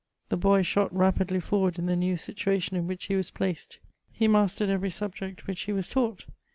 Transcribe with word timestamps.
"The 0.29 0.35
boy 0.35 0.63
shot 0.63 0.91
rapidly 0.91 1.39
forward 1.39 1.77
in 1.77 1.85
the 1.85 1.95
new 1.95 2.17
situation 2.17 2.75
in 2.75 2.87
which 2.87 3.05
he 3.05 3.15
was 3.15 3.29
placed. 3.29 3.77
He 4.11 4.27
mastered 4.27 4.67
every 4.67 4.89
subject 4.89 5.45
which 5.45 5.61
he 5.61 5.73
was 5.73 5.87
taught. 5.89 6.25